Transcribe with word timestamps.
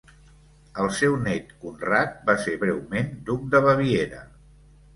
El 0.83 0.89
seu 0.99 1.17
nét 1.27 1.51
Conrad 1.65 2.17
va 2.31 2.37
ser 2.47 2.55
breument 2.65 3.15
duc 3.31 3.47
de 3.55 3.65
Baviera. 3.69 4.27